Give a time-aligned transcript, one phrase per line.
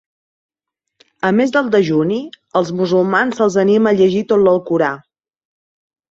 [1.27, 2.17] A més del dejuni,
[2.61, 4.89] als musulmans se'ls anima a llegir tot l'Alcorà.